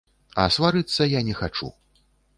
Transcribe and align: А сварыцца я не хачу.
А 0.43 0.45
сварыцца 0.55 1.07
я 1.17 1.21
не 1.29 1.37
хачу. 1.43 1.73